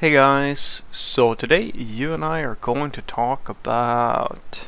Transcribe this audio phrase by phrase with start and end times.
[0.00, 4.66] Hey guys, so today you and I are going to talk about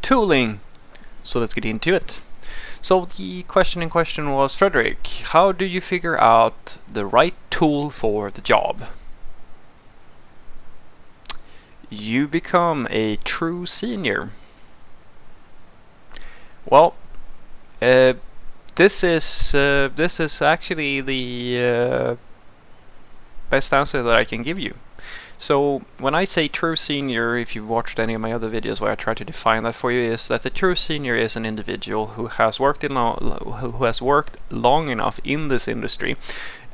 [0.00, 0.60] tooling.
[1.24, 2.20] So let's get into it.
[2.80, 7.90] So the question in question was, Frederick, how do you figure out the right tool
[7.90, 8.84] for the job?
[11.90, 14.30] You become a true senior.
[16.64, 16.94] Well,
[17.82, 18.12] uh,
[18.76, 22.16] this is uh, this is actually the uh,
[23.52, 24.74] best answer that I can give you.
[25.36, 28.92] So when I say true senior, if you've watched any of my other videos where
[28.92, 32.04] I try to define that for you, is that the true senior is an individual
[32.14, 36.16] who has worked in who has worked long enough in this industry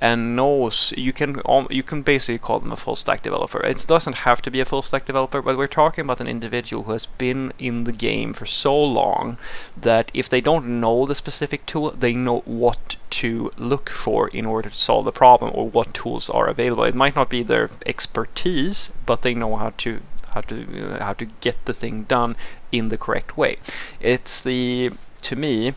[0.00, 3.60] and knows you can you can basically call them a full stack developer.
[3.64, 6.84] It doesn't have to be a full stack developer, but we're talking about an individual
[6.84, 9.38] who has been in the game for so long
[9.76, 14.46] that if they don't know the specific tool, they know what to look for in
[14.46, 16.84] order to solve the problem or what tools are available.
[16.84, 21.14] It might not be their expertise, but they know how to how to uh, how
[21.14, 22.36] to get the thing done
[22.70, 23.56] in the correct way.
[24.00, 24.90] It's the
[25.22, 25.74] to me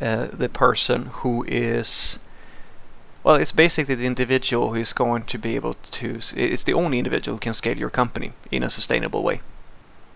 [0.00, 2.18] uh, the person who is
[3.24, 6.20] well, it's basically the individual who is going to be able to.
[6.36, 9.40] It's the only individual who can scale your company in a sustainable way.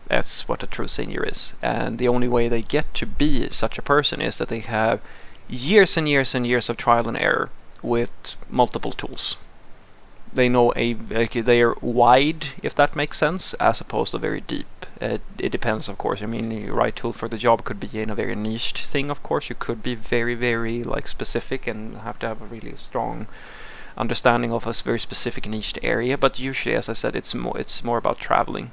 [0.09, 1.55] That's what a true senior is.
[1.63, 5.01] And the only way they get to be such a person is that they have
[5.49, 7.51] years and years and years of trial and error
[7.83, 9.39] with multiple tools.
[10.33, 14.78] They know a they are wide, if that makes sense, as opposed to very deep.
[15.01, 16.23] Uh, it depends, of course.
[16.23, 19.11] I mean, the right tool for the job could be in a very niche thing.
[19.11, 22.75] Of course, you could be very, very like specific and have to have a really
[22.77, 23.27] strong
[23.97, 26.19] understanding of a very specific niched area.
[26.19, 28.73] But usually, as I said, it's more it's more about traveling.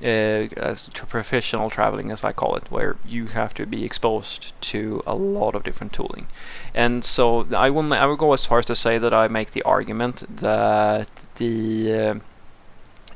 [0.00, 5.02] Uh, as professional traveling, as I call it, where you have to be exposed to
[5.04, 6.28] a lot of different tooling,
[6.72, 9.50] and so I will I will go as far as to say that I make
[9.50, 12.14] the argument that the uh,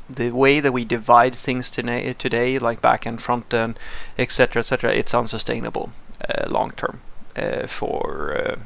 [0.09, 3.79] the way that we divide things today, today like back and front end,
[4.19, 5.91] etc., etc., it's unsustainable
[6.29, 7.01] uh, long term
[7.37, 8.57] uh, for uh,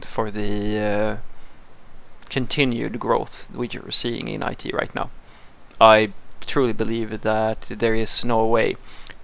[0.00, 1.16] for the uh,
[2.30, 5.10] continued growth which you're seeing in IT right now.
[5.80, 6.12] I
[6.46, 8.76] truly believe that there is no way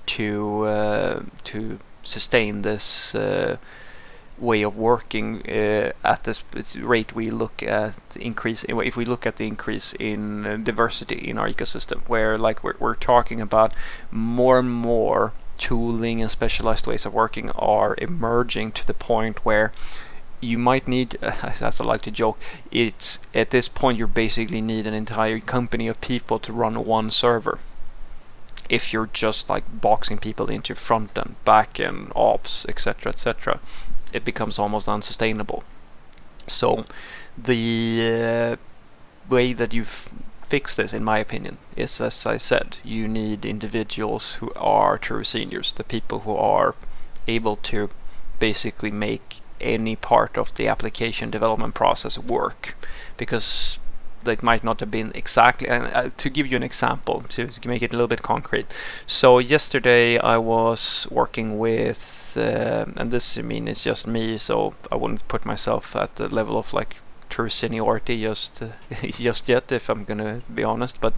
[0.06, 3.14] to uh, to sustain this
[4.38, 6.44] way of working uh, at this
[6.76, 11.38] rate we look at increase if we look at the increase in uh, diversity in
[11.38, 13.72] our ecosystem where like we're, we're talking about
[14.10, 19.72] more and more tooling and specialized ways of working are emerging to the point where
[20.40, 22.38] you might need as I like to joke
[22.70, 27.10] it's at this point you basically need an entire company of people to run one
[27.10, 27.58] server.
[28.68, 33.60] If you're just like boxing people into front end back end ops etc etc
[34.16, 35.62] it becomes almost unsustainable.
[36.46, 36.86] So
[37.36, 43.08] the uh, way that you fix this, in my opinion, is as I said, you
[43.08, 46.74] need individuals who are true seniors, the people who are
[47.28, 47.90] able to
[48.38, 52.76] basically make any part of the application development process work
[53.16, 53.80] because
[54.24, 55.68] that might not have been exactly.
[55.68, 58.72] And uh, to give you an example, to, make it a little bit concrete.
[59.06, 64.74] So yesterday I was working with, uh, and this I mean it's just me, so
[64.90, 66.96] I wouldn't put myself at the level of like
[67.28, 68.62] true seniority just
[69.02, 71.00] just yet, if I'm gonna be honest.
[71.00, 71.14] But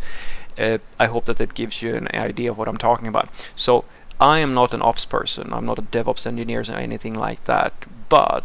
[0.59, 3.29] uh, I hope that it gives you an idea of what I'm talking about.
[3.57, 3.85] So
[4.21, 5.53] I am not an ops person.
[5.53, 7.73] I'm not a DevOps engineer or anything like that.
[8.09, 8.45] But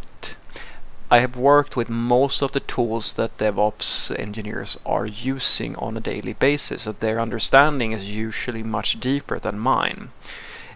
[1.13, 6.00] I have worked with most of the tools that DevOps engineers are using on a
[6.00, 6.85] daily basis.
[6.85, 10.09] That their understanding is usually much deeper than mine.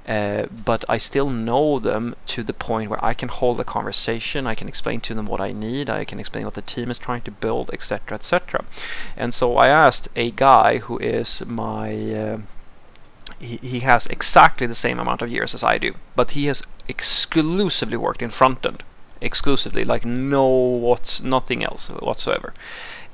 [0.08, 4.46] Uh, but I still know them to the point where I can hold a conversation,
[4.46, 7.00] I can explain to them what I need, I can explain what the team is
[7.00, 8.64] trying to build, etc., etc.
[9.18, 12.38] And so I asked a guy who is my uh,
[13.40, 16.62] he, he has exactly the same amount of years as I do, but he has
[16.88, 18.84] exclusively worked in front end
[19.22, 22.54] exclusively, like no what's nothing else whatsoever.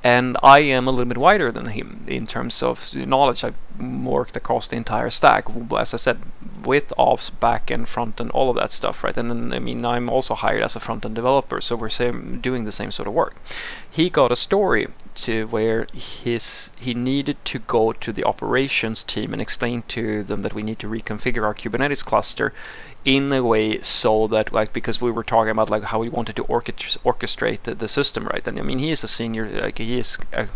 [0.02, 3.42] And I am a little bit wider than him in terms of knowledge.
[3.42, 5.46] I've worked across the entire stack,
[5.78, 6.18] as I said,
[6.64, 9.16] with ops, back and front and all of that stuff, right?
[9.16, 12.40] And then, I mean, I'm also hired as a front end developer, so we're same,
[12.40, 13.36] doing the same sort of work.
[13.90, 19.32] He got a story to where his he needed to go to the operations team
[19.32, 22.52] and explain to them that we need to reconfigure our Kubernetes cluster
[23.04, 26.34] in a way so that like because we were talking about like how we wanted
[26.36, 29.98] to orchestrate the, the system right and i mean he is a senior like he
[29.98, 30.48] is a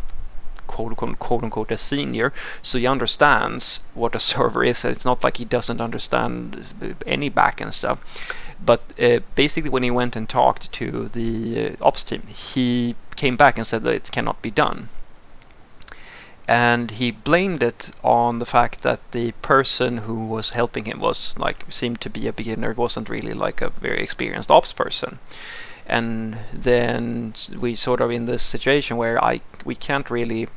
[0.79, 2.33] quote unquote, quote unquote a senior
[2.63, 7.73] so he understands what a server is it's not like he doesn't understand any backend
[7.73, 7.99] stuff.
[8.65, 13.37] But uh, basically when he went and talked to the uh, ops team he came
[13.37, 14.89] back and said that it cannot be done.
[16.47, 21.39] And he blamed it on the fact that the person who was helping him was
[21.39, 25.19] like seemed to be a beginner wasn't really like a very experienced ops person.
[25.87, 30.49] And then we sort of in this situation where I we can't really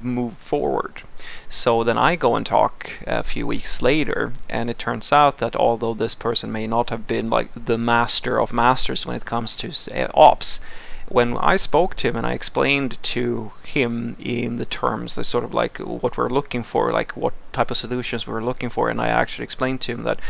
[0.00, 1.02] move forward.
[1.48, 5.56] So then I go and talk a few weeks later, and it turns out that
[5.56, 9.56] although this person may not have been like the master of masters when it comes
[9.56, 10.60] to uh, ops,
[11.08, 15.44] when I spoke to him and I explained to him in the terms that sort
[15.44, 19.00] of like what we're looking for, like what type of solutions we're looking for, and
[19.00, 20.20] I actually explained to him that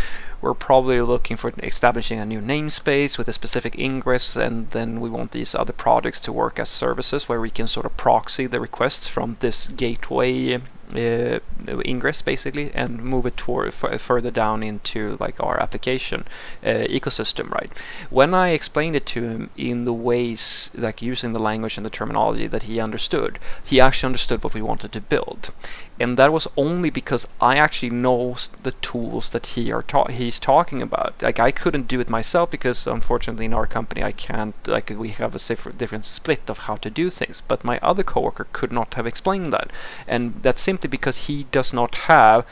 [0.42, 5.08] we're probably looking for establishing a new namespace with a specific ingress, and then we
[5.08, 8.60] want these other products to work as services where we can sort of proxy the
[8.60, 10.60] requests from this gateway
[10.94, 11.38] uh,
[11.84, 16.24] ingress basically and move it toward further down into like our application
[16.64, 17.72] uh, ecosystem right?
[18.10, 21.90] When i explained it to him in the ways like using the language and the
[21.90, 25.50] terminology that he understood he actually understood what we wanted to build
[25.98, 30.38] and that was only because I actually know the tools that he are ta- he's
[30.38, 31.14] talking about.
[31.22, 35.08] Like I couldn't do it myself because unfortunately in our company I can't like we
[35.10, 37.42] have a different split of how to do things.
[37.48, 39.70] But my other coworker could not have explained that,
[40.06, 42.46] and that's simply because he does not have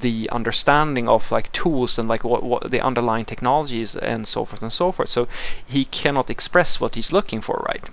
[0.00, 4.62] the understanding of like tools and like what, what the underlying technologies and so forth
[4.62, 5.08] and so forth.
[5.08, 5.28] So
[5.66, 7.88] he cannot express what he's looking for, right?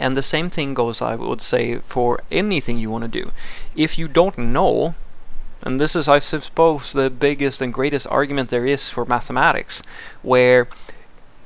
[0.00, 3.32] And the same thing goes, I would say, for anything you want to do.
[3.76, 4.94] If you don't know,
[5.62, 9.82] and this is, I suppose, the biggest and greatest argument there is for mathematics,
[10.22, 10.68] where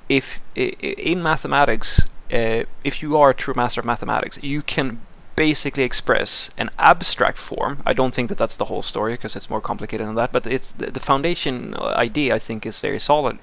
[0.08, 5.00] if in mathematics, uh, if you are a true master of mathematics, you can
[5.34, 7.82] basically express an abstract form.
[7.84, 10.46] I don't think that that's the whole story because it's more complicated than that, but
[10.46, 13.38] it's the, the foundation idea I think is very solid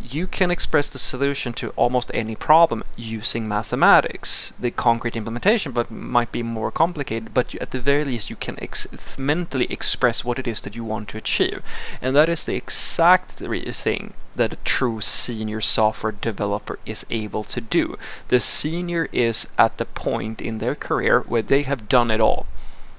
[0.00, 4.52] you can express the solution to almost any problem using mathematics.
[4.58, 8.56] The concrete implementation but might be more complicated, but at the very least you can
[8.62, 11.62] ex mentally express what it is that you want to achieve.
[12.00, 17.60] And that is the exact thing that a true senior software developer is able to
[17.60, 17.96] do.
[18.28, 22.46] The senior is at the point in their career where they have done it all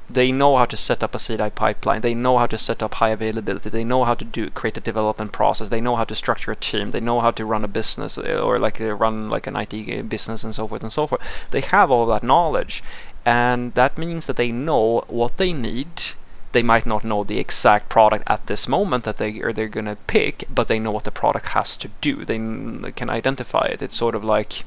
[0.10, 2.02] they know how to set up a CI pipeline.
[2.02, 3.70] They know how to set up high availability.
[3.70, 5.70] They know how to do create a development process.
[5.70, 6.90] They know how to structure a team.
[6.90, 10.10] They know how to run a business uh, or like uh, run like an IT
[10.10, 11.48] business and so forth and so forth.
[11.52, 12.84] They have all that knowledge,
[13.26, 16.02] and that means that they know what they need.
[16.52, 19.98] They might not know the exact product at this moment that they are they're gonna
[20.08, 22.26] pick, but they know what the product has to do.
[22.26, 23.82] They can identify it.
[23.82, 24.64] It's sort of like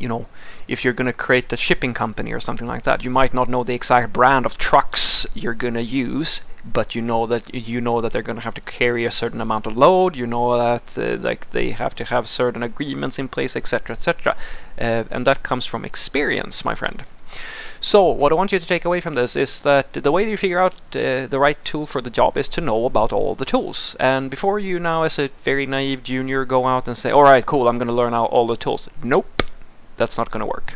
[0.00, 0.26] you know,
[0.66, 3.48] if you're going to create a shipping company or something like that, you might not
[3.48, 7.80] know the exact brand of trucks you're going to use, but you know that you
[7.80, 10.16] know that they're going to have to carry a certain amount of load.
[10.16, 14.36] You know that uh, like they have to have certain agreements in place, etc., etc.,
[14.80, 17.02] uh, and that comes from experience, my friend.
[17.82, 20.36] So, what I want you to take away from this is that the way you
[20.36, 23.46] figure out uh, the right tool for the job is to know about all the
[23.46, 23.96] tools.
[23.98, 27.44] And before you now, as a very naive junior, go out and say, "All right,
[27.44, 29.39] cool, I'm going to learn all the tools." Nope
[30.00, 30.68] that's not going to work.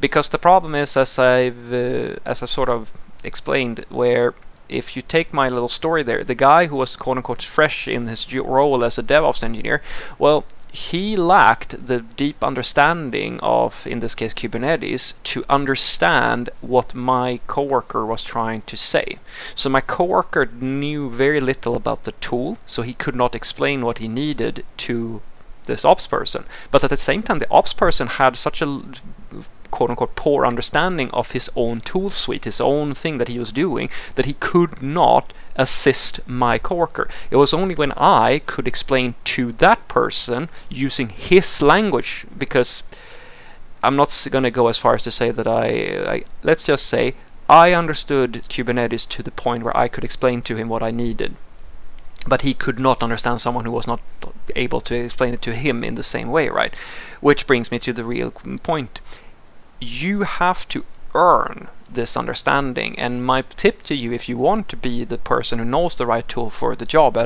[0.00, 2.92] Because the problem is, as I've uh, as I sort of
[3.24, 4.34] explained, where
[4.68, 8.06] if you take my little story there, the guy who was quote unquote fresh in
[8.06, 9.82] his role as a DevOps engineer,
[10.18, 17.40] well, he lacked the deep understanding of, in this case, Kubernetes to understand what my
[17.46, 19.18] coworker was trying to say.
[19.54, 23.98] So my coworker knew very little about the tool, so he could not explain what
[23.98, 25.20] he needed to
[25.64, 26.44] this ops person.
[26.70, 28.80] But at the same time, the ops person had such a
[29.70, 33.52] quote unquote poor understanding of his own tool suite, his own thing that he was
[33.52, 37.08] doing, that he could not assist my coworker.
[37.30, 42.82] It was only when I could explain to that person using his language, because
[43.82, 46.86] I'm not going to go as far as to say that I, I let's just
[46.86, 47.14] say
[47.48, 51.34] I understood Kubernetes to the point where I could explain to him what I needed
[52.26, 54.00] but he could not understand someone who was not
[54.54, 56.74] able to explain it to him in the same way, right?
[57.20, 58.30] Which brings me to the real
[58.62, 59.00] point.
[59.80, 62.98] You have to earn this understanding.
[62.98, 66.06] And my tip to you, if you want to be the person who knows the
[66.06, 67.24] right tool for the job uh,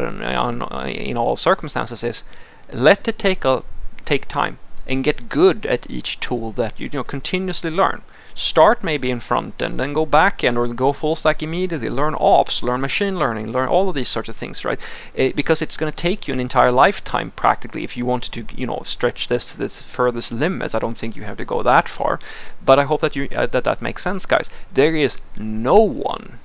[0.89, 2.25] in all circumstances, is
[2.73, 3.63] let it take a
[4.05, 8.03] take time and get good at each tool that you, you know continuously learn
[8.37, 12.15] start maybe in front end, then go back end or go full stack immediately, learn
[12.21, 14.79] ops, learn machine learning, learn all of these sorts of things, right?
[15.15, 18.55] It, because it's going to take you an entire lifetime practically if you wanted to,
[18.55, 20.75] you know, stretch this to this furthest limits.
[20.75, 22.21] I don't think you have to go that far,
[22.63, 24.51] but I hope that you uh, that that makes sense, guys.
[24.71, 26.39] There is no one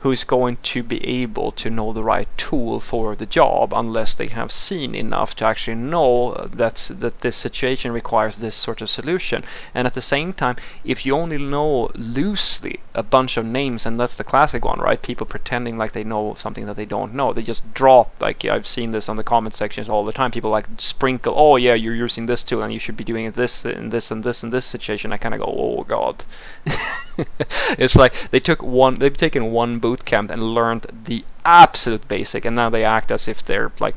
[0.00, 4.28] who's going to be able to know the right tool for the job unless they
[4.28, 9.42] have seen enough to actually know that that this situation requires this sort of solution.
[9.74, 13.98] And at the same time if you only know loosely a bunch of names and
[13.98, 15.02] that's the classic one right?
[15.02, 17.32] People pretending like they know something that they don't know.
[17.32, 20.30] They just drop like I've seen this on the comment sections all the time.
[20.30, 23.64] People like sprinkle oh yeah you're using this tool and you should be doing this
[23.64, 25.12] and this and this and this situation.
[25.12, 26.24] I kind of go oh god
[27.78, 32.44] it's like they took one they've taken one boot camp and learned the absolute basic
[32.44, 33.94] and now they act as if they're like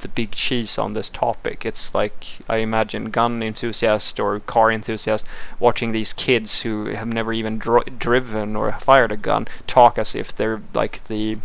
[0.00, 1.66] the big cheese on this topic.
[1.66, 5.26] It's like i imagine gun enthusiast or car enthusiast
[5.58, 10.14] watching these kids who have never even dr- driven or fired a gun talk as
[10.14, 11.38] if they're like the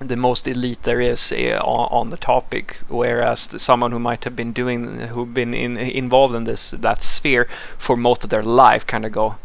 [0.00, 4.24] the most elite there is uh, on, on, the topic, whereas the, someone who might
[4.24, 7.44] have been doing, who've been in, involved in this that sphere
[7.76, 9.36] for most of their life, kind of go,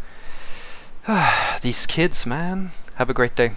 [1.61, 2.71] these kids, man.
[2.95, 3.51] Have a great day.